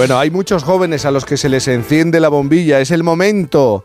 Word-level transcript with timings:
Bueno, 0.00 0.18
hay 0.18 0.30
muchos 0.30 0.64
jóvenes 0.64 1.04
a 1.04 1.10
los 1.10 1.26
que 1.26 1.36
se 1.36 1.50
les 1.50 1.68
enciende 1.68 2.20
la 2.20 2.30
bombilla. 2.30 2.80
Es 2.80 2.90
el 2.90 3.02
momento 3.02 3.84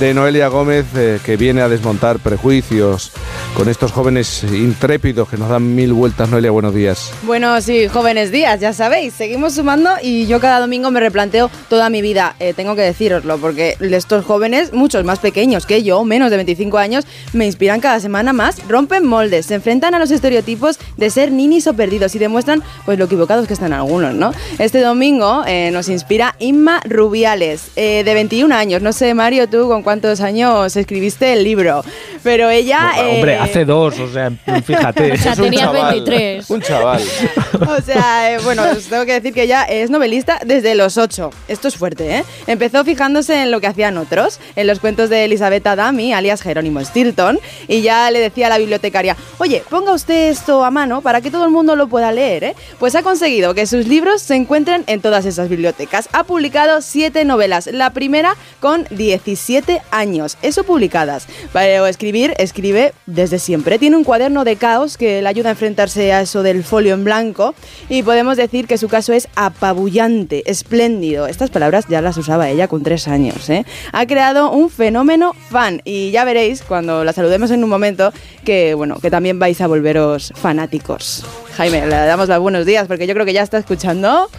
de 0.00 0.12
Noelia 0.12 0.48
Gómez 0.48 0.86
eh, 0.96 1.20
que 1.24 1.36
viene 1.36 1.60
a 1.60 1.68
desmontar 1.68 2.18
prejuicios 2.18 3.12
con 3.54 3.68
estos 3.68 3.92
jóvenes 3.92 4.42
intrépidos 4.42 5.28
que 5.28 5.36
nos 5.36 5.48
dan 5.48 5.76
mil 5.76 5.92
vueltas. 5.92 6.28
Noelia, 6.28 6.50
buenos 6.50 6.74
días. 6.74 7.12
Bueno, 7.22 7.60
sí, 7.60 7.86
jóvenes 7.86 8.32
días, 8.32 8.58
ya 8.58 8.72
sabéis. 8.72 9.14
Seguimos 9.14 9.54
sumando 9.54 9.90
y 10.02 10.26
yo 10.26 10.40
cada 10.40 10.58
domingo 10.58 10.90
me 10.90 10.98
replanteo 10.98 11.48
toda 11.68 11.90
mi 11.90 12.02
vida. 12.02 12.34
Eh, 12.40 12.54
tengo 12.54 12.74
que 12.74 12.82
deciroslo, 12.82 13.38
porque 13.38 13.76
estos 13.78 14.24
jóvenes, 14.24 14.72
muchos 14.72 15.04
más 15.04 15.20
pequeños 15.20 15.64
que 15.64 15.84
yo, 15.84 16.02
menos 16.02 16.32
de 16.32 16.38
25 16.38 16.78
años, 16.78 17.04
me 17.34 17.46
inspiran 17.46 17.78
cada 17.78 18.00
semana 18.00 18.32
más, 18.32 18.66
rompen 18.66 19.06
moldes, 19.06 19.46
se 19.46 19.54
enfrentan 19.54 19.94
a 19.94 20.00
los 20.00 20.10
estereotipos 20.10 20.80
de 20.96 21.08
ser 21.10 21.30
ninis 21.30 21.68
o 21.68 21.74
perdidos 21.74 22.16
y 22.16 22.18
demuestran 22.18 22.64
pues 22.84 22.98
lo 22.98 23.04
equivocados 23.04 23.46
que 23.46 23.54
están 23.54 23.72
algunos, 23.72 24.14
¿no? 24.14 24.32
Este 24.58 24.80
domingo 24.80 25.44
eh, 25.52 25.70
nos 25.70 25.90
inspira 25.90 26.34
Inma 26.38 26.80
Rubiales, 26.84 27.72
eh, 27.76 28.04
de 28.06 28.14
21 28.14 28.54
años. 28.54 28.80
No 28.80 28.94
sé, 28.94 29.12
Mario, 29.12 29.50
tú 29.50 29.68
con 29.68 29.82
cuántos 29.82 30.22
años 30.22 30.74
escribiste 30.78 31.34
el 31.34 31.44
libro, 31.44 31.84
pero 32.22 32.48
ella... 32.48 32.92
hombre, 32.98 33.36
hace 33.36 33.66
dos, 33.66 33.98
o 33.98 34.10
sea, 34.10 34.30
fíjate. 34.64 35.12
o 35.12 35.16
sea, 35.18 35.36
tenías 35.36 35.70
23. 35.70 36.48
Un 36.48 36.62
chaval. 36.62 37.02
o 37.60 37.82
sea, 37.82 38.38
bueno, 38.44 38.62
os 38.62 38.86
tengo 38.86 39.04
que 39.04 39.12
decir 39.12 39.34
que 39.34 39.42
ella 39.42 39.64
es 39.64 39.90
novelista 39.90 40.40
desde 40.42 40.74
los 40.74 40.96
8. 40.96 41.28
Esto 41.48 41.68
es 41.68 41.76
fuerte, 41.76 42.16
¿eh? 42.16 42.24
Empezó 42.46 42.82
fijándose 42.82 43.42
en 43.42 43.50
lo 43.50 43.60
que 43.60 43.66
hacían 43.66 43.98
otros, 43.98 44.40
en 44.56 44.66
los 44.66 44.80
cuentos 44.80 45.10
de 45.10 45.26
Elizabeth 45.26 45.66
Adami, 45.66 46.14
alias 46.14 46.40
Jerónimo 46.40 46.82
Stilton, 46.82 47.38
y 47.68 47.82
ya 47.82 48.10
le 48.10 48.20
decía 48.20 48.46
a 48.46 48.50
la 48.50 48.56
bibliotecaria, 48.56 49.18
oye, 49.36 49.62
ponga 49.68 49.92
usted 49.92 50.30
esto 50.30 50.64
a 50.64 50.70
mano 50.70 51.02
para 51.02 51.20
que 51.20 51.30
todo 51.30 51.44
el 51.44 51.50
mundo 51.50 51.76
lo 51.76 51.88
pueda 51.88 52.10
leer, 52.10 52.42
¿eh? 52.42 52.56
Pues 52.78 52.94
ha 52.94 53.02
conseguido 53.02 53.52
que 53.52 53.66
sus 53.66 53.86
libros 53.86 54.22
se 54.22 54.34
encuentren 54.34 54.84
en 54.86 55.02
todas 55.02 55.26
esas 55.26 55.41
bibliotecas. 55.48 56.08
Ha 56.12 56.24
publicado 56.24 56.82
siete 56.82 57.24
novelas, 57.24 57.66
la 57.66 57.90
primera 57.90 58.36
con 58.60 58.86
17 58.90 59.82
años. 59.90 60.36
Eso 60.42 60.64
publicadas. 60.64 61.26
Para 61.52 61.88
escribir, 61.88 62.34
escribe 62.38 62.92
desde 63.06 63.38
siempre. 63.38 63.78
Tiene 63.78 63.96
un 63.96 64.04
cuaderno 64.04 64.44
de 64.44 64.56
caos 64.56 64.96
que 64.96 65.22
le 65.22 65.28
ayuda 65.28 65.50
a 65.50 65.52
enfrentarse 65.52 66.12
a 66.12 66.20
eso 66.20 66.42
del 66.42 66.64
folio 66.64 66.94
en 66.94 67.04
blanco 67.04 67.54
y 67.88 68.02
podemos 68.02 68.36
decir 68.36 68.66
que 68.66 68.78
su 68.78 68.88
caso 68.88 69.12
es 69.12 69.28
apabullante, 69.36 70.42
espléndido. 70.50 71.26
Estas 71.26 71.50
palabras 71.50 71.86
ya 71.88 72.00
las 72.00 72.16
usaba 72.16 72.48
ella 72.48 72.68
con 72.68 72.82
tres 72.82 73.08
años. 73.08 73.48
¿eh? 73.50 73.64
Ha 73.92 74.06
creado 74.06 74.50
un 74.50 74.70
fenómeno 74.70 75.34
fan 75.50 75.80
y 75.84 76.10
ya 76.10 76.24
veréis 76.24 76.62
cuando 76.62 77.04
la 77.04 77.12
saludemos 77.12 77.50
en 77.50 77.64
un 77.64 77.70
momento 77.70 78.12
que, 78.44 78.74
bueno, 78.74 78.98
que 79.00 79.10
también 79.10 79.38
vais 79.38 79.60
a 79.60 79.66
volveros 79.66 80.32
fanáticos. 80.36 81.24
Jaime, 81.56 81.86
le 81.86 81.94
damos 81.94 82.28
los 82.28 82.38
buenos 82.40 82.66
días 82.66 82.86
porque 82.88 83.06
yo 83.06 83.14
creo 83.14 83.26
que 83.26 83.32
ya 83.32 83.42
está 83.42 83.58
escuchando. 83.58 84.30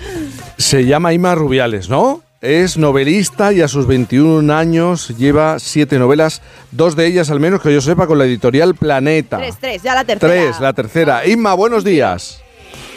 Se 0.57 0.85
llama 0.85 1.13
Ima 1.13 1.35
Rubiales, 1.35 1.89
¿no? 1.89 2.21
Es 2.41 2.77
novelista 2.77 3.53
y 3.53 3.61
a 3.61 3.67
sus 3.67 3.87
21 3.87 4.53
años 4.53 5.09
lleva 5.17 5.59
siete 5.59 5.97
novelas, 5.97 6.41
dos 6.71 6.95
de 6.95 7.07
ellas 7.07 7.29
al 7.29 7.39
menos 7.39 7.61
que 7.61 7.73
yo 7.73 7.79
sepa 7.79 8.05
con 8.05 8.17
la 8.17 8.25
editorial 8.25 8.75
Planeta. 8.75 9.37
Tres, 9.37 9.55
tres, 9.59 9.81
ya 9.81 9.95
la 9.95 10.03
tercera. 10.03 10.33
Tres, 10.33 10.59
la 10.59 10.73
tercera. 10.73 11.25
Inma, 11.25 11.53
buenos 11.53 11.85
días. 11.85 12.41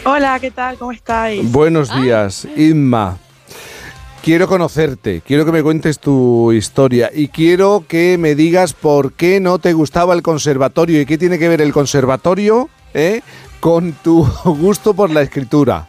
Hola, 0.05 0.39
¿qué 0.41 0.51
tal? 0.51 0.77
¿Cómo 0.79 0.91
estáis? 0.93 1.51
Buenos 1.51 1.95
días, 1.95 2.47
Inma. 2.57 3.19
Quiero 4.21 4.49
conocerte, 4.49 5.23
quiero 5.25 5.45
que 5.45 5.53
me 5.53 5.62
cuentes 5.62 6.01
tu 6.01 6.51
historia 6.51 7.12
y 7.15 7.29
quiero 7.29 7.84
que 7.87 8.19
me 8.19 8.34
digas 8.34 8.73
por 8.73 9.12
qué 9.12 9.39
no 9.39 9.61
te 9.61 9.73
gustaba 9.73 10.15
el 10.15 10.23
conservatorio 10.23 11.01
y 11.01 11.07
qué 11.07 11.17
tiene 11.17 11.39
que 11.39 11.49
ver 11.49 11.61
el 11.61 11.73
conservatorio 11.73 12.69
eh, 12.95 13.21
con 13.61 13.93
tu 13.93 14.27
gusto 14.45 14.95
por 14.95 15.11
la 15.11 15.23
escritura. 15.23 15.89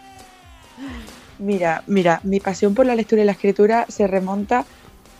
Mira, 1.39 1.83
mira, 1.87 2.19
mi 2.23 2.39
pasión 2.39 2.73
por 2.73 2.85
la 2.85 2.95
lectura 2.95 3.21
y 3.21 3.25
la 3.25 3.33
escritura 3.33 3.85
se 3.89 4.07
remonta 4.07 4.65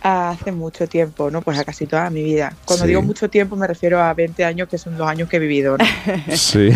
hace 0.00 0.52
mucho 0.52 0.86
tiempo, 0.86 1.30
¿no? 1.30 1.42
Pues 1.42 1.58
a 1.58 1.64
casi 1.64 1.86
toda 1.86 2.08
mi 2.10 2.22
vida. 2.22 2.54
Cuando 2.64 2.86
digo 2.86 3.02
mucho 3.02 3.28
tiempo 3.28 3.56
me 3.56 3.66
refiero 3.66 4.00
a 4.00 4.14
20 4.14 4.44
años, 4.44 4.68
que 4.68 4.78
son 4.78 4.96
los 4.96 5.08
años 5.08 5.28
que 5.28 5.36
he 5.36 5.40
vivido, 5.40 5.76
¿no? 5.76 5.84
Sí. 6.36 6.70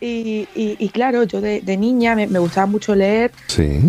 Eh, 0.00 0.46
y, 0.48 0.88
claro, 0.90 1.24
yo 1.24 1.40
de, 1.40 1.76
niña 1.76 2.14
me, 2.14 2.26
gustaba 2.38 2.66
mucho 2.66 2.94
leer, 2.94 3.32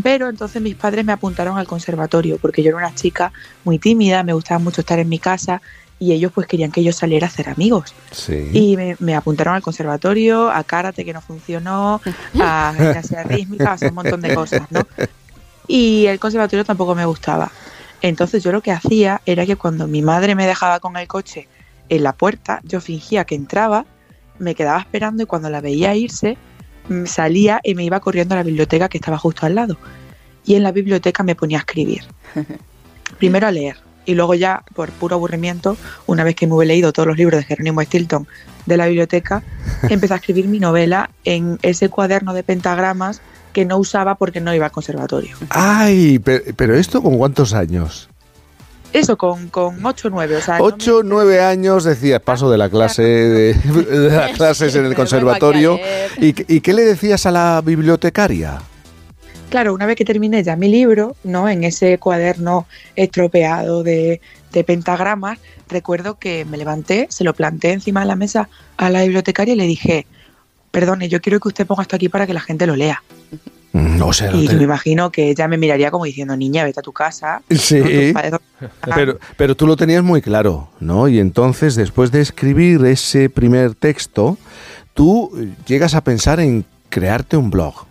pero 0.04 0.30
entonces 0.30 0.62
mis 0.62 0.76
padres 0.76 1.06
me 1.06 1.12
apuntaron 1.12 1.58
al 1.58 1.68
conservatorio, 1.68 2.38
porque 2.38 2.64
yo 2.64 2.70
era 2.70 2.78
una 2.78 2.96
chica 2.96 3.32
muy 3.64 3.78
tímida, 3.78 4.24
me 4.24 4.34
gustaba 4.34 4.60
mucho 4.60 4.82
estar 4.82 5.00
en 5.00 5.10
mi 5.10 5.20
casa 5.20 5.62
y 6.00 6.14
ellos 6.14 6.32
pues 6.34 6.48
querían 6.48 6.72
que 6.72 6.82
yo 6.82 6.94
saliera 6.94 7.28
a 7.28 7.30
hacer 7.30 7.50
amigos. 7.50 7.94
Sí. 8.12 8.50
Y 8.54 8.78
me, 9.00 9.16
apuntaron 9.16 9.54
al 9.54 9.62
conservatorio, 9.62 10.50
a 10.50 10.64
karate 10.64 11.04
que 11.04 11.14
no 11.14 11.22
funcionó, 11.22 12.02
a 12.40 12.74
gimnasia 12.76 13.24
rítmica, 13.24 13.72
a 13.72 13.74
hacer 13.74 13.90
un 13.90 13.96
montón 13.96 14.22
de 14.22 14.34
cosas, 14.34 14.62
¿no? 14.72 14.88
Y 15.68 16.06
el 16.08 16.20
conservatorio 16.20 16.64
tampoco 16.64 16.96
me 16.96 17.06
gustaba. 17.06 17.52
Entonces 18.02 18.42
yo 18.42 18.54
lo 18.54 18.62
que 18.62 18.72
hacía 18.72 19.22
era 19.26 19.46
que 19.46 19.58
cuando 19.58 19.88
mi 19.88 20.02
madre 20.02 20.34
me 20.34 20.48
dejaba 20.48 20.80
con 20.80 20.96
el 20.96 21.08
coche 21.08 21.48
en 21.90 22.04
la 22.04 22.14
puerta, 22.14 22.62
yo 22.64 22.80
fingía 22.80 23.26
que 23.26 23.36
entraba, 23.36 23.86
me 24.40 24.56
quedaba 24.56 24.80
esperando 24.80 25.24
y 25.24 25.26
cuando 25.26 25.50
la 25.50 25.60
veía 25.60 25.94
irse, 25.96 26.38
mm, 26.88 27.06
salía 27.06 27.60
y 27.62 27.76
me 27.76 27.84
iba 27.84 28.00
corriendo 28.00 28.36
a 28.36 28.38
la 28.38 28.44
biblioteca 28.44 28.88
que 28.88 28.98
estaba 28.98 29.18
justo 29.18 29.46
al 29.46 29.56
lado. 29.56 29.78
Y 30.46 30.56
en 30.56 30.64
la 30.64 30.72
biblioteca 30.72 31.24
me 31.24 31.36
ponía 31.36 31.58
a 31.58 31.62
escribir. 31.62 32.04
Primero 33.20 33.48
a 33.48 33.52
leer 33.52 33.89
y 34.10 34.16
luego 34.16 34.34
ya, 34.34 34.64
por 34.74 34.90
puro 34.90 35.16
aburrimiento, 35.16 35.78
una 36.08 36.24
vez 36.24 36.36
que 36.36 36.48
me 36.48 36.54
hubo 36.54 36.64
leído 36.64 36.92
todos 36.92 37.06
los 37.06 37.16
libros 37.16 37.42
de 37.42 37.44
Jerónimo 37.44 37.80
Stilton 37.84 38.28
de 38.66 38.76
la 38.76 38.88
biblioteca, 38.88 39.44
empecé 39.90 40.16
a 40.16 40.18
escribir 40.18 40.48
mi 40.48 40.60
novela 40.60 41.12
en 41.26 41.60
ese 41.62 41.90
cuaderno 41.90 42.34
de 42.34 42.42
pentagramas 42.42 43.22
que 43.54 43.66
no 43.66 43.78
usaba 43.78 44.16
porque 44.16 44.42
no 44.42 44.52
iba 44.52 44.66
al 44.66 44.72
conservatorio. 44.72 45.38
Ay, 45.50 46.18
pero, 46.18 46.76
esto 46.76 47.04
con 47.04 47.20
cuántos 47.20 47.54
años? 47.54 48.10
Eso, 48.94 49.16
con, 49.16 49.50
con 49.50 49.86
8 49.86 50.08
o 50.08 50.12
9. 50.12 50.36
O 50.38 50.42
sea, 50.42 50.58
8 50.60 50.98
o 50.98 51.04
9 51.04 51.42
años, 51.44 51.84
decía, 51.84 52.20
paso 52.20 52.50
de 52.50 52.58
la 52.58 52.70
clase 52.70 53.04
de, 53.04 54.10
las 54.10 54.32
clases 54.32 54.74
en 54.74 54.86
el 54.86 54.96
conservatorio. 54.96 55.80
¿Y, 56.18 56.30
¿Y 56.52 56.62
qué 56.62 56.74
le 56.74 56.84
decías 56.84 57.28
a 57.28 57.32
la 57.32 57.62
bibliotecaria? 57.64 58.60
Claro, 59.50 59.74
una 59.74 59.86
vez 59.86 59.96
que 59.96 60.06
terminé 60.06 60.44
ya 60.44 60.56
mi 60.56 60.70
libro, 60.70 61.16
¿no? 61.24 61.50
En 61.50 61.64
ese 61.64 61.98
cuaderno 61.98 62.68
estropeado 62.96 63.84
de, 63.84 64.22
de, 64.54 64.64
pentagramas, 64.64 65.40
recuerdo 65.68 66.20
que 66.20 66.46
me 66.46 66.58
levanté, 66.58 67.08
se 67.10 67.24
lo 67.24 67.34
planté 67.34 67.72
encima 67.72 68.02
de 68.02 68.06
la 68.06 68.16
mesa 68.16 68.50
a 68.78 68.90
la 68.90 69.02
bibliotecaria 69.02 69.56
y 69.56 69.58
le 69.58 69.66
dije, 69.66 70.06
perdone, 70.72 71.10
yo 71.10 71.20
quiero 71.20 71.40
que 71.40 71.48
usted 71.48 71.66
ponga 71.66 71.82
esto 71.82 71.96
aquí 71.96 72.10
para 72.10 72.28
que 72.28 72.34
la 72.34 72.42
gente 72.42 72.68
lo 72.68 72.76
lea. 72.76 73.02
No 73.74 74.14
sé. 74.14 74.32
Y 74.34 74.48
me 74.50 74.64
imagino 74.64 75.12
que 75.12 75.30
ella 75.30 75.48
me 75.48 75.58
miraría 75.58 75.92
como 75.92 76.06
diciendo, 76.06 76.36
niña, 76.36 76.64
vete 76.64 76.80
a 76.80 76.84
tu 76.84 76.92
casa. 76.92 77.42
Sí. 77.50 78.14
Pero, 78.96 79.20
pero 79.38 79.56
tú 79.56 79.68
lo 79.68 79.76
tenías 79.76 80.04
muy 80.04 80.22
claro, 80.22 80.70
¿no? 80.80 81.08
Y 81.08 81.20
entonces, 81.20 81.76
después 81.76 82.12
de 82.12 82.22
escribir 82.22 82.84
ese 82.86 83.30
primer 83.30 83.76
texto, 83.76 84.38
tú 84.94 85.54
llegas 85.68 85.94
a 85.94 86.04
pensar 86.04 86.40
en 86.40 86.66
crearte 86.90 87.38
un 87.38 87.52
blog 87.52 87.89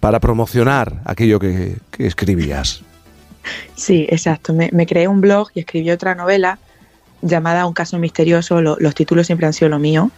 para 0.00 0.18
promocionar 0.18 1.02
aquello 1.04 1.38
que, 1.38 1.76
escribías. 1.98 2.82
Sí, 3.76 4.06
exacto. 4.08 4.54
Me, 4.54 4.86
creé 4.86 5.06
un 5.06 5.20
blog 5.20 5.50
y 5.54 5.60
escribí 5.60 5.90
otra 5.90 6.14
novela 6.14 6.58
llamada 7.22 7.66
Un 7.66 7.74
caso 7.74 7.98
misterioso. 7.98 8.60
los 8.62 8.94
títulos 8.94 9.26
siempre 9.26 9.46
han 9.46 9.52
sido 9.52 9.68
lo 9.68 9.78
mío. 9.78 10.10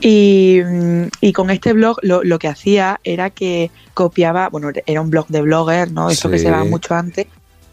y, 0.00 1.32
con 1.32 1.50
este 1.50 1.72
blog 1.72 1.98
lo, 2.02 2.38
que 2.38 2.48
hacía 2.48 3.00
era 3.04 3.30
que 3.30 3.70
copiaba, 3.94 4.48
bueno, 4.48 4.70
era 4.86 5.00
un 5.00 5.10
blog 5.10 5.28
de 5.28 5.42
blogger, 5.42 5.92
¿no? 5.92 6.10
Eso 6.10 6.28
que 6.28 6.38
se 6.38 6.50
daba 6.50 6.64
mucho 6.64 6.94
antes. 6.94 7.26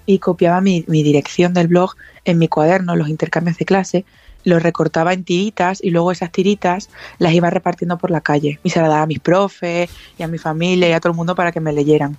Y 0.06 0.20
copiaba 0.20 0.62
mi, 0.62 0.84
mi 0.88 1.02
dirección 1.02 1.54
del 1.54 1.68
blog 1.68 1.96
en 2.26 2.38
mi 2.38 2.48
cuaderno, 2.48 2.96
los 2.96 3.10
intercambios 3.10 3.58
de 3.58 3.66
clase, 3.66 4.06
lo 4.44 4.60
recortaba 4.60 5.14
en 5.14 5.24
tiritas 5.24 5.80
y 5.84 5.90
luego 5.90 6.12
esas 6.12 6.32
tiritas 6.32 6.90
las 7.20 7.34
iba 7.34 7.50
repartiendo 7.50 7.98
por 7.98 8.12
la 8.12 8.22
calle 8.22 8.60
y 8.64 8.70
se 8.70 8.80
las 8.80 8.90
daba 8.90 9.04
a 9.04 9.08
mis 9.08 9.20
profes 9.20 9.90
y 10.18 10.24
a 10.24 10.28
mi 10.28 10.38
familia 10.38 10.90
y 10.90 10.94
a 10.94 11.00
todo 11.00 11.12
el 11.12 11.18
mundo 11.18 11.36
para 11.36 11.52
que 11.52 11.60
me 11.60 11.74
leyeran. 11.74 12.18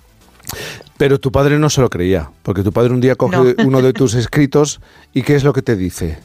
Pero 0.97 1.19
tu 1.19 1.31
padre 1.31 1.59
no 1.59 1.69
se 1.69 1.81
lo 1.81 1.89
creía, 1.89 2.29
porque 2.43 2.63
tu 2.63 2.71
padre 2.71 2.93
un 2.93 3.01
día 3.01 3.15
coge 3.15 3.55
uno 3.65 3.81
de 3.81 3.93
tus 3.93 4.13
escritos 4.15 4.81
y 5.13 5.23
¿qué 5.23 5.35
es 5.35 5.43
lo 5.43 5.53
que 5.53 5.61
te 5.61 5.75
dice? 5.75 6.17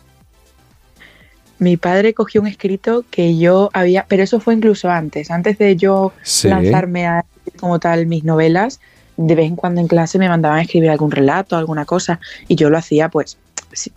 Mi 1.58 1.76
padre 1.76 2.14
cogió 2.14 2.41
un 2.41 2.46
escrito 2.46 3.05
que 3.11 3.37
yo 3.37 3.69
había, 3.75 4.06
pero 4.08 4.23
eso 4.23 4.41
fue 4.41 4.55
incluso 4.55 4.88
antes, 4.88 5.31
antes 5.31 5.58
de 5.58 5.76
yo 5.76 6.12
lanzarme 6.44 7.06
a 7.06 7.26
como 7.58 7.79
tal 7.79 8.06
mis 8.06 8.25
novelas, 8.25 8.81
de 9.19 9.35
vez 9.35 9.46
en 9.46 9.56
cuando 9.56 9.82
en 9.82 9.88
clase 9.88 10.19
me 10.19 10.29
mandaban 10.29 10.58
a 10.58 10.62
escribir 10.62 10.88
algún 10.88 11.11
relato, 11.11 11.56
alguna 11.56 11.85
cosa, 11.85 12.19
y 12.49 12.55
yo 12.55 12.70
lo 12.70 12.79
hacía 12.79 13.11
pues 13.11 13.37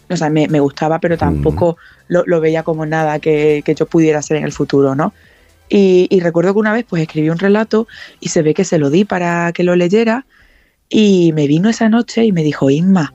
o 0.10 0.18
sea, 0.18 0.30
me, 0.30 0.60
gustaba, 0.60 1.00
pero 1.00 1.18
tampoco 1.18 1.78
mm. 2.10 2.16
lo, 2.26 2.42
veía 2.42 2.64
como 2.64 2.86
nada 2.86 3.20
que, 3.20 3.64
yo 3.76 3.86
pudiera 3.86 4.20
hacer 4.20 4.38
en 4.38 4.44
el 4.44 4.52
futuro, 4.52 4.96
¿no? 4.96 5.14
Y, 5.70 6.20
recuerdo 6.22 6.54
que 6.54 6.60
una 6.60 6.74
vez 6.74 6.86
pues 6.88 7.02
escribí 7.02 7.30
un 7.30 7.40
relato 7.40 7.88
y 8.20 8.30
se 8.30 8.44
ve 8.44 8.54
que 8.54 8.64
se 8.64 8.78
lo 8.78 8.90
di 8.90 9.06
para 9.06 9.52
que 9.54 9.64
lo 9.64 9.76
leyera 9.76 10.26
y 10.88 11.32
me 11.34 11.48
vino 11.48 11.70
esa 11.70 11.90
noche 11.90 12.26
y 12.26 12.32
me 12.32 12.44
dijo, 12.44 12.70
Inma, 12.70 13.14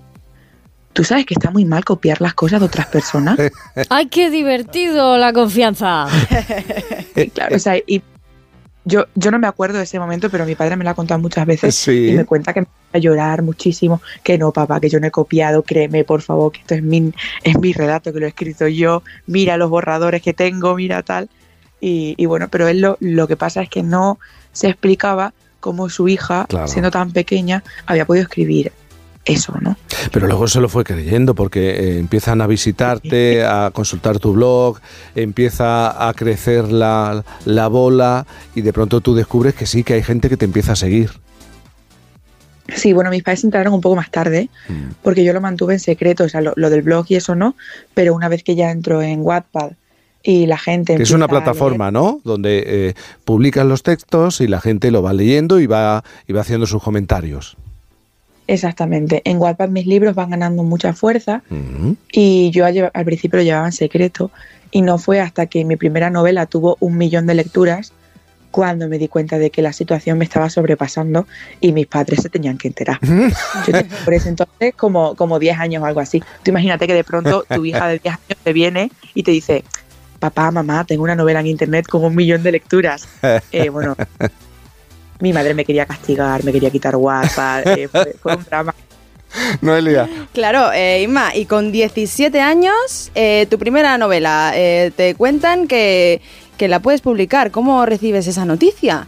¿tú 0.93 1.05
sabes 1.05 1.27
que 1.27 1.35
está 1.35 1.53
muy 1.53 1.65
mal 1.65 1.85
copiar 1.85 2.21
las 2.21 2.35
cosas 2.35 2.59
de 2.59 2.67
otras 2.67 2.87
personas? 2.87 3.39
¡Ay, 3.91 4.07
qué 4.07 4.31
divertido 4.31 5.17
la 5.19 5.33
confianza! 5.33 6.07
claro, 7.35 7.55
o 7.55 7.59
sea, 7.61 7.77
y 7.77 8.03
yo, 8.89 9.05
yo 9.15 9.31
no 9.31 9.39
me 9.39 9.47
acuerdo 9.47 9.79
de 9.79 9.85
ese 9.85 9.99
momento, 9.99 10.31
pero 10.31 10.47
mi 10.47 10.55
padre 10.55 10.77
me 10.77 10.85
lo 10.85 10.91
ha 10.91 10.95
contado 10.95 11.21
muchas 11.21 11.47
veces 11.47 11.75
Sí. 11.75 12.09
y 12.11 12.13
me 12.17 12.25
cuenta 12.25 12.53
que 12.53 12.61
me 12.63 12.67
va 12.67 12.73
a 12.95 12.99
llorar 12.99 13.43
muchísimo, 13.43 14.01
que 14.23 14.39
no, 14.39 14.51
papá, 14.53 14.81
que 14.81 14.89
yo 14.89 14.99
no 15.01 15.07
he 15.07 15.11
copiado, 15.11 15.63
créeme, 15.63 16.05
por 16.05 16.23
favor, 16.23 16.53
que 16.53 16.61
esto 16.61 16.75
es 16.75 16.83
mi, 16.83 17.13
es 17.45 17.59
mi 17.59 17.73
relato, 17.73 18.13
que 18.13 18.21
lo 18.21 18.27
he 18.27 18.31
escrito 18.31 18.67
yo, 18.69 19.03
mira 19.27 19.57
los 19.57 19.69
borradores 19.71 20.23
que 20.23 20.33
tengo, 20.35 20.75
mira 20.75 21.03
tal. 21.03 21.29
Y, 21.81 22.15
y 22.17 22.27
bueno, 22.27 22.49
pero 22.49 22.67
él 22.67 22.81
lo, 22.81 22.97
lo 23.01 23.29
que 23.29 23.37
pasa 23.37 23.63
es 23.63 23.69
que 23.69 23.83
no 23.83 24.19
se 24.53 24.69
explicaba 24.69 25.33
cómo 25.61 25.89
su 25.89 26.09
hija, 26.09 26.47
Claro. 26.49 26.67
siendo 26.69 26.91
tan 26.91 27.13
pequeña, 27.13 27.63
había 27.87 28.05
podido 28.07 28.23
escribir 28.25 28.73
eso, 29.29 29.55
¿no? 29.61 29.77
Pero 30.13 30.27
luego 30.27 30.49
se 30.49 30.61
lo 30.61 30.69
fue 30.69 30.85
creyendo 30.85 31.35
porque 31.35 31.71
eh, 31.71 31.99
empiezan 31.99 32.41
a 32.41 32.47
visitarte, 32.47 33.45
a 33.45 33.71
consultar 33.73 34.19
tu 34.19 34.33
blog, 34.33 34.81
empieza 35.15 36.09
a 36.09 36.13
crecer 36.15 36.73
la, 36.73 37.25
la 37.45 37.69
bola 37.69 38.27
y 38.55 38.63
de 38.63 38.73
pronto 38.73 39.01
tú 39.01 39.15
descubres 39.15 39.55
que 39.55 39.67
sí, 39.67 39.85
que 39.85 39.95
hay 39.95 40.03
gente 40.03 40.29
que 40.29 40.37
te 40.37 40.45
empieza 40.45 40.73
a 40.73 40.77
seguir. 40.77 41.11
Sí, 42.75 42.93
bueno, 42.93 43.11
mis 43.11 43.23
padres 43.23 43.45
entraron 43.45 43.73
un 43.73 43.81
poco 43.81 43.97
más 43.97 44.11
tarde, 44.11 44.51
Mm. 44.69 44.93
porque 45.03 45.25
yo 45.25 45.33
lo 45.33 45.41
mantuve 45.41 45.75
en 45.75 45.81
secreto, 45.81 46.25
o 46.25 46.29
sea, 46.29 46.43
lo, 46.43 46.53
lo 46.57 46.69
del 46.69 46.83
blog 46.83 47.07
y 47.09 47.15
eso 47.15 47.35
no, 47.35 47.57
pero 47.95 48.15
una 48.15 48.29
vez 48.29 48.43
que 48.43 48.55
ya 48.57 48.71
entró 48.71 49.01
en 49.01 49.21
Wattpad 49.23 49.73
y 50.23 50.45
la 50.47 50.59
gente... 50.59 50.97
Que 50.97 51.03
es 51.05 51.11
una 51.13 51.29
plataforma, 51.29 51.91
¿no? 51.91 52.21
Donde 52.25 52.63
eh, 52.67 52.95
publican 53.25 53.71
los 53.71 53.83
textos 53.83 54.43
y 54.43 54.49
la 54.49 54.61
gente 54.61 54.91
lo 54.91 55.03
va 55.03 55.15
leyendo 55.15 55.61
y 55.61 55.67
va, 55.67 56.05
y 56.27 56.35
va 56.35 56.43
haciendo 56.43 56.67
sus 56.67 56.83
comentarios. 56.83 57.57
Exactamente. 58.49 59.23
En 59.25 59.39
Wattpad 59.39 59.69
mis 59.69 59.87
libros 59.87 60.15
van 60.15 60.31
ganando 60.31 60.65
mucha 60.65 60.95
fuerza 60.95 61.43
y 62.11 62.51
yo 62.51 62.67
al, 62.67 62.91
al 62.93 63.05
principio 63.05 63.39
lo 63.39 63.45
llevaba 63.45 63.67
en 63.67 63.73
secreto 63.73 64.31
y 64.71 64.83
no 64.83 64.99
fue 64.99 65.21
hasta 65.21 65.47
que 65.47 65.65
mi 65.65 65.77
primera 65.77 66.11
novela 66.11 66.47
tuvo 66.47 66.77
un 66.81 66.97
millón 66.97 67.27
de 67.27 67.35
lecturas 67.35 67.93
cuando 68.51 68.89
me 68.89 68.99
di 68.99 69.09
cuenta 69.09 69.39
de 69.39 69.51
que 69.51 69.61
la 69.61 69.73
situación 69.73 70.19
me 70.19 70.25
estaba 70.25 70.49
sobrepasando 70.49 71.27
y 71.61 71.73
mis 71.73 71.87
padres 71.87 72.23
se 72.23 72.31
tenían 72.31 72.57
que 72.57 72.69
enterar. 72.69 72.99
Yo 73.03 73.73
tenía 73.73 73.97
por 74.05 74.15
ese 74.15 74.31
entonces 74.31 74.75
como, 74.75 75.15
como 75.15 75.39
10 75.39 75.59
años 75.59 75.83
o 75.83 75.87
algo 75.87 76.01
así. 76.01 76.21
Tú 76.43 76.51
imagínate 76.51 76.87
que 76.87 76.95
de 76.95 77.05
pronto 77.05 77.45
tu 77.49 77.65
hija 77.65 77.89
de 77.89 77.99
10 77.99 78.15
años 78.15 78.39
te 78.43 78.53
viene 78.53 78.91
y 79.15 79.23
te 79.23 79.31
dice, 79.31 79.65
papá, 80.19 80.51
mamá, 80.51 80.85
tengo 80.85 81.03
una 81.03 81.15
novela 81.15 81.41
en 81.41 81.49
internet 81.49 81.87
con 81.87 82.05
un 82.05 82.15
millón 82.15 82.43
de 82.43 82.53
lecturas. 82.53 83.07
Eh, 83.53 83.69
bueno, 83.69 83.97
mi 85.21 85.33
madre 85.33 85.55
me 85.55 85.65
quería 85.65 85.87
castigar, 85.87 86.45
me 86.45 86.53
quería 86.53 86.71
quitar 86.71 86.97
WhatsApp, 86.97 87.67
eh, 87.67 87.89
fue, 87.89 88.15
fue 88.21 88.37
un 88.37 88.45
drama. 88.51 88.75
Noelia. 89.61 90.09
Claro, 90.33 90.73
eh, 90.73 91.03
Inma, 91.03 91.35
y 91.37 91.45
con 91.45 91.71
17 91.71 92.41
años, 92.41 93.11
eh, 93.15 93.47
tu 93.51 93.59
primera 93.59 93.99
novela, 93.99 94.53
eh, 94.55 94.91
te 94.97 95.15
cuentan 95.15 95.67
que, 95.69 96.23
que 96.57 96.67
la 96.69 96.81
puedes 96.81 97.03
publicar. 97.03 97.51
¿Cómo 97.51 97.85
recibes 97.85 98.27
esa 98.27 98.45
noticia? 98.47 99.07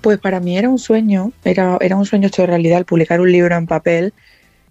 Pues 0.00 0.18
para 0.18 0.40
mí 0.40 0.56
era 0.56 0.68
un 0.70 0.78
sueño, 0.78 1.32
era, 1.44 1.76
era 1.80 1.96
un 1.96 2.06
sueño 2.06 2.28
hecho 2.28 2.46
realidad 2.46 2.78
el 2.78 2.86
publicar 2.86 3.20
un 3.20 3.30
libro 3.30 3.54
en 3.54 3.66
papel 3.66 4.14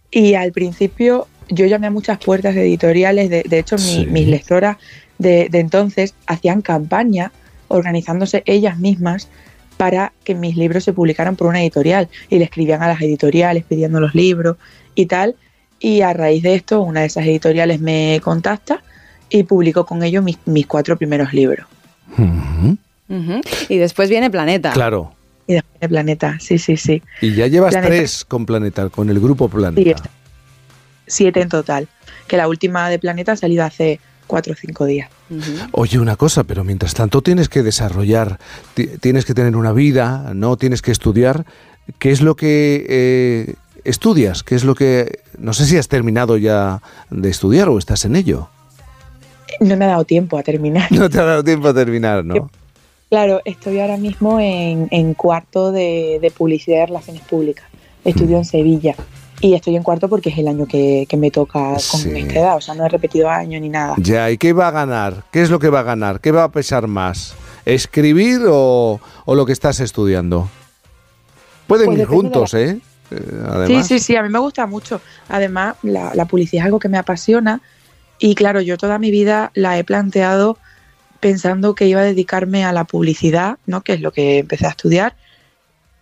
y 0.10 0.34
al 0.34 0.51
principio 0.51 1.28
yo 1.50 1.68
llamé 1.68 1.88
a 1.88 1.92
muchas 1.92 2.18
puertas 2.18 2.56
de 2.56 2.62
editoriales, 2.62 3.30
de, 3.30 3.44
de 3.44 3.60
hecho 3.60 3.75
mi- 3.75 3.81
Sí. 3.84 4.06
mis 4.07 4.28
lectoras 4.28 4.78
de, 5.19 5.50
de 5.50 5.60
entonces 5.60 6.16
hacían 6.25 6.62
campaña 6.63 7.31
organizándose 7.68 8.42
ellas 8.48 8.80
mismas 8.80 9.28
para 9.79 10.11
que 10.25 10.35
mis 10.35 10.57
libros 10.57 10.83
se 10.83 10.91
publicaran 10.91 11.37
por 11.37 11.47
una 11.47 11.61
editorial 11.61 12.09
y 12.29 12.37
le 12.37 12.43
escribían 12.43 12.83
a 12.83 12.89
las 12.89 13.01
editoriales 13.01 13.63
pidiendo 13.63 14.01
los 14.01 14.13
libros 14.13 14.57
y 14.93 15.05
tal 15.05 15.37
y 15.79 16.01
a 16.01 16.11
raíz 16.11 16.43
de 16.43 16.55
esto 16.55 16.81
una 16.81 16.99
de 16.99 17.05
esas 17.05 17.25
editoriales 17.25 17.79
me 17.79 18.19
contacta 18.21 18.83
y 19.29 19.43
publicó 19.43 19.85
con 19.85 20.03
ellos 20.03 20.21
mis, 20.21 20.37
mis 20.43 20.67
cuatro 20.67 20.97
primeros 20.97 21.31
libros. 21.31 21.65
Y 23.69 23.77
después 23.77 24.09
viene 24.09 24.29
Planeta. 24.29 24.73
Claro. 24.73 25.13
Y 25.47 25.53
después 25.53 25.79
de 25.79 25.87
Planeta, 25.87 26.37
sí, 26.41 26.57
sí, 26.57 26.75
sí. 26.75 27.01
Y 27.21 27.35
ya 27.35 27.47
llevas 27.47 27.71
Planeta. 27.71 27.95
tres 27.95 28.25
con 28.25 28.45
Planeta, 28.45 28.89
con 28.89 29.09
el 29.09 29.21
grupo 29.21 29.47
Planeta. 29.47 30.03
siete 31.07 31.39
en 31.39 31.47
total. 31.47 31.87
Que 32.27 32.35
la 32.35 32.49
última 32.49 32.89
de 32.89 32.99
Planeta 32.99 33.31
ha 33.31 33.37
salido 33.37 33.63
hace 33.63 34.01
cuatro 34.29 34.53
o 34.53 34.55
cinco 34.55 34.85
días. 34.85 35.09
Oye, 35.73 35.99
una 35.99 36.15
cosa, 36.15 36.43
pero 36.45 36.63
mientras 36.63 36.93
tanto 36.93 37.21
tienes 37.21 37.49
que 37.49 37.63
desarrollar, 37.63 38.39
ti- 38.75 38.87
tienes 39.01 39.25
que 39.25 39.33
tener 39.33 39.55
una 39.57 39.73
vida, 39.73 40.31
¿no? 40.33 40.55
Tienes 40.55 40.81
que 40.81 40.91
estudiar. 40.91 41.45
¿Qué 41.97 42.11
es 42.11 42.21
lo 42.21 42.35
que 42.35 42.85
eh, 42.87 43.55
estudias? 43.83 44.43
¿Qué 44.43 44.55
es 44.55 44.63
lo 44.63 44.75
que... 44.75 45.19
No 45.39 45.53
sé 45.53 45.65
si 45.65 45.77
has 45.77 45.87
terminado 45.87 46.37
ya 46.37 46.81
de 47.09 47.29
estudiar 47.29 47.67
o 47.69 47.77
estás 47.79 48.05
en 48.05 48.15
ello. 48.15 48.49
No 49.59 49.75
me 49.75 49.85
ha 49.85 49.89
dado 49.89 50.05
tiempo 50.05 50.37
a 50.37 50.43
terminar. 50.43 50.89
No 50.91 51.09
te 51.09 51.19
ha 51.19 51.23
dado 51.25 51.43
tiempo 51.43 51.67
a 51.67 51.73
terminar, 51.73 52.23
¿no? 52.23 52.49
Claro, 53.09 53.41
estoy 53.43 53.79
ahora 53.79 53.97
mismo 53.97 54.39
en, 54.39 54.87
en 54.91 55.15
cuarto 55.15 55.71
de, 55.71 56.19
de 56.21 56.29
Publicidad 56.29 56.83
y 56.83 56.85
Relaciones 56.85 57.23
Públicas. 57.23 57.65
Estudio 58.05 58.35
Mm. 58.37 58.39
en 58.41 58.45
Sevilla. 58.45 58.95
Y 59.41 59.53
estoy 59.53 59.75
en 59.77 59.83
cuarto 59.83 60.09
porque 60.09 60.30
es 60.30 60.38
el 60.38 60.47
año 60.47 60.65
que, 60.65 61.06
que 61.07 61.15
me 61.18 61.31
toca 61.31 61.59
con 61.74 61.80
Sí. 61.80 62.12
esta 62.15 62.39
edad. 62.39 62.56
O 62.57 62.62
sea, 62.62 62.75
no 62.75 62.86
he 62.86 62.89
repetido 62.89 63.30
año 63.30 63.59
ni 63.59 63.69
nada. 63.69 63.95
Ya, 63.97 64.30
¿y 64.30 64.38
qué 64.38 64.51
va 64.53 64.68
a 64.68 64.71
ganar? 64.71 65.24
¿Qué 65.31 65.41
es 65.41 65.50
lo 65.50 65.59
que 65.59 65.69
va 65.69 65.80
a 65.80 65.83
ganar? 65.83 66.19
¿Qué 66.19 66.31
va 66.31 66.44
a 66.44 66.51
pesar 66.51 66.88
más? 66.88 67.36
¿Escribir 67.65 68.41
o, 68.50 69.00
o 69.25 69.36
lo 69.36 69.45
que 69.45 69.53
estás 69.53 69.80
estudiando? 69.80 70.50
Pueden 71.68 71.86
Pues 71.88 72.00
ir 72.00 72.06
juntos, 72.06 72.53
¿eh? 72.53 72.80
Eh, 73.12 73.65
Sí, 73.68 73.83
sí, 73.83 74.00
sí, 74.00 74.15
a 74.15 74.24
mí 74.24 74.30
me 74.30 74.39
gusta 74.39 74.65
mucho. 74.68 75.01
Además, 75.30 75.75
la, 75.83 76.13
la 76.15 76.25
publicidad 76.25 76.63
es 76.63 76.65
algo 76.65 76.80
que 76.80 76.89
me 76.89 76.97
apasiona 76.97 77.62
y 78.19 78.36
claro, 78.36 78.59
yo 78.62 78.77
toda 78.77 79.00
mi 79.00 79.09
vida 79.12 79.51
la 79.53 79.77
he 79.77 79.83
planteado 79.83 80.57
pensando 81.19 81.75
que 81.75 81.86
iba 81.88 82.01
a 82.01 82.03
dedicarme 82.03 82.65
a 82.65 82.71
la 82.74 82.83
publicidad, 82.83 83.57
¿no? 83.65 83.81
que 83.81 83.94
es 83.94 84.01
lo 84.01 84.12
que 84.12 84.39
empecé 84.39 84.65
a 84.68 84.69
estudiar, 84.69 85.15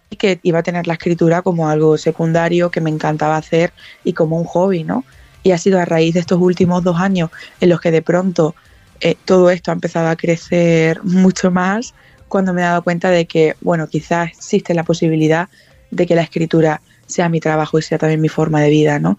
y 0.09 0.15
que 0.15 0.39
iba 0.44 0.59
a 0.59 0.63
tener 0.63 0.88
la 0.88 0.94
escritura 0.94 1.42
como 1.42 1.69
algo 1.69 1.98
secundario 1.98 2.71
que 2.71 2.81
me 2.81 2.89
encantaba 2.89 3.38
hacer 3.38 3.74
y 4.04 4.13
como 4.13 4.38
un 4.38 4.45
hobby, 4.45 4.83
¿no? 4.83 5.04
Y 5.44 5.51
ha 5.51 5.57
sido 5.57 5.80
a 5.80 5.86
raíz 5.86 6.13
de 6.13 6.19
estos 6.19 6.39
últimos 6.39 6.83
dos 6.83 7.00
años 7.00 7.30
en 7.59 7.69
los 7.69 7.81
que 7.81 7.92
de 7.92 8.01
pronto 8.01 8.56
eh, 9.01 9.15
todo 9.25 9.50
esto 9.50 9.71
ha 9.71 9.74
empezado 9.74 10.09
a 10.09 10.15
crecer 10.15 11.04
mucho 11.04 11.51
más 11.51 11.94
cuando 12.27 12.54
me 12.54 12.62
he 12.62 12.65
dado 12.65 12.83
cuenta 12.83 13.09
de 13.09 13.25
que, 13.25 13.56
bueno, 13.62 13.88
quizás 13.88 14.30
existe 14.30 14.74
la 14.74 14.83
posibilidad 14.83 15.50
de 15.92 16.06
que 16.06 16.15
la 16.15 16.24
escritura 16.24 16.81
sea 17.06 17.30
mi 17.30 17.39
trabajo 17.39 17.80
y 17.80 17.81
sea 17.81 17.98
también 17.98 18.19
mi 18.19 18.27
forma 18.27 18.62
de 18.62 18.69
vida, 18.69 19.00
¿no? 19.00 19.18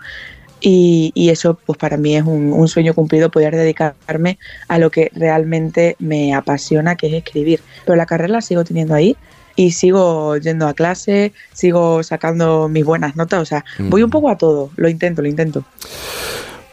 Y, 0.60 1.12
eso, 1.30 1.58
pues 1.64 1.78
para 1.78 1.96
mí 1.96 2.16
es 2.16 2.24
un 2.24 2.66
sueño 2.66 2.92
cumplido 2.92 3.30
poder 3.30 3.54
dedicarme 3.54 4.38
a 4.66 4.78
lo 4.78 4.90
que 4.90 5.08
realmente 5.14 5.94
me 6.00 6.34
apasiona, 6.34 6.96
que 6.96 7.06
es 7.06 7.12
escribir. 7.14 7.60
Pero 7.86 7.94
la 7.94 8.06
carrera 8.06 8.32
la 8.32 8.40
sigo 8.40 8.64
teniendo 8.64 8.94
ahí 8.94 9.16
y 9.58 9.72
sigo 9.72 10.36
yendo 10.36 10.68
a 10.68 10.72
clase, 10.72 11.32
sigo 11.52 12.04
sacando 12.04 12.68
mis 12.68 12.84
buenas 12.84 13.16
notas, 13.16 13.42
o 13.42 13.44
sea, 13.44 13.64
voy 13.80 14.04
un 14.04 14.10
poco 14.10 14.30
a 14.30 14.38
todo, 14.38 14.70
lo 14.76 14.88
intento, 14.88 15.20
lo 15.20 15.26
intento. 15.26 15.64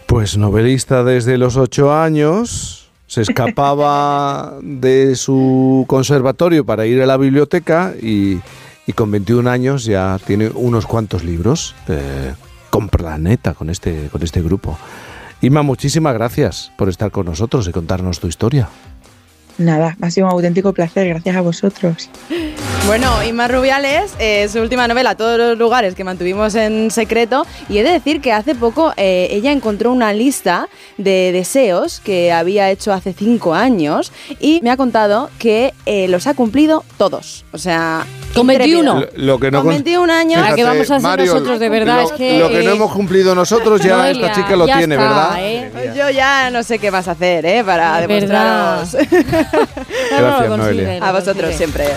Pues 0.06 0.38
novelista 0.38 1.04
desde 1.04 1.40
los 1.40 1.58
ocho 1.58 1.92
años, 1.92 2.92
se 3.08 3.24
escapaba 3.24 4.60
de 4.62 5.16
su 5.16 5.86
conservatorio 5.88 6.64
para 6.64 6.86
ir 6.86 7.02
a 7.02 7.08
la 7.08 7.18
biblioteca 7.18 7.96
y, 8.00 8.38
y 8.86 8.94
con 8.94 9.10
21 9.10 9.50
años 9.50 9.86
ya 9.86 10.20
tiene 10.24 10.52
unos 10.54 10.86
cuantos 10.86 11.24
libros 11.24 11.74
eh, 11.88 12.34
con 12.70 12.90
Planeta, 12.90 13.56
con 13.56 13.72
este, 13.72 14.10
con 14.12 14.22
este 14.22 14.44
grupo. 14.44 14.78
Ima, 15.42 15.64
muchísimas 15.64 16.14
gracias 16.14 16.72
por 16.78 16.88
estar 16.90 17.10
con 17.10 17.26
nosotros 17.26 17.68
y 17.68 17.72
contarnos 17.72 18.20
tu 18.20 18.28
historia. 18.28 18.70
Nada, 19.58 19.98
ha 20.00 20.12
sido 20.12 20.28
un 20.28 20.34
auténtico 20.34 20.72
placer, 20.72 21.08
gracias 21.08 21.36
a 21.36 21.42
vosotros. 21.42 22.12
Bueno, 22.88 23.24
Inma 23.24 23.48
Rubiales, 23.48 24.14
eh, 24.20 24.48
su 24.48 24.60
última 24.60 24.88
novela, 24.88 25.16
Todos 25.16 25.40
los 25.40 25.58
lugares 25.58 25.96
que 25.96 26.04
mantuvimos 26.04 26.54
en 26.54 26.92
secreto, 26.92 27.46
y 27.68 27.80
he 27.80 27.84
de 27.84 27.90
decir 27.92 28.22
que 28.22 28.32
hace 28.32 28.54
poco 28.54 28.94
eh, 28.96 29.28
ella 29.32 29.52
encontró 29.52 29.92
una 29.92 30.14
lista 30.14 30.70
de 30.98 31.32
deseos 31.32 32.00
que 32.00 32.32
había 32.32 32.70
hecho 32.70 32.94
hace 32.94 33.12
cinco 33.14 33.56
años 33.56 34.12
y 34.40 34.60
me 34.62 34.70
ha 34.70 34.78
contado 34.78 35.32
que 35.40 35.74
eh, 35.88 36.08
los 36.10 36.28
ha 36.28 36.36
cumplido 36.36 36.84
todos. 37.00 37.44
O 37.54 37.58
sea, 37.58 38.06
Con 38.36 38.50
intrépido. 38.52 38.94
21. 38.94 39.00
Lo, 39.16 39.26
lo 39.34 39.40
que 39.40 39.50
no 39.52 39.58
Con 39.64 39.68
cons- 39.72 39.84
21 39.84 40.14
años. 40.14 40.48
¿A 40.48 40.54
qué 40.56 40.64
vamos 40.64 40.92
a 40.92 40.96
hacer 40.98 41.02
Mario, 41.10 41.26
nosotros 41.34 41.60
de 41.60 41.70
verdad? 41.70 42.02
Lo, 42.04 42.06
Es 42.06 42.12
que, 42.12 42.40
lo 42.40 42.50
que 42.50 42.64
no 42.64 42.70
eh, 42.70 42.76
hemos 42.76 42.92
cumplido 42.94 43.34
nosotros 43.34 43.82
ya 43.82 43.98
Noelia, 43.98 44.28
esta 44.28 44.42
chica 44.42 44.56
lo 44.56 44.66
tiene, 44.68 44.94
está, 44.96 45.08
¿verdad? 45.08 45.36
¿eh? 45.40 45.94
Yo 45.98 46.10
ya 46.12 46.52
no 46.52 46.62
sé 46.62 46.78
qué 46.78 46.92
vas 46.92 47.08
a 47.08 47.12
hacer, 47.12 47.46
¿eh? 47.48 47.64
Para 47.66 48.00
demostraros 48.06 48.96
No, 50.22 50.48
no 50.50 50.58
Noelia. 50.58 51.00
a 51.04 51.12
vosotros 51.12 51.56
siempre. 51.56 51.88